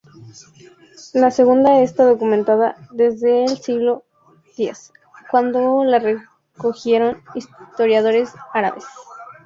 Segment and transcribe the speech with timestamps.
[1.13, 4.03] La segunda está documentada desde el siglo
[4.57, 4.91] X,
[5.29, 8.85] cuando la recogieron historiadores árabes.